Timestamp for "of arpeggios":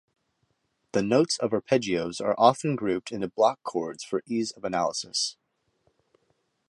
1.37-2.19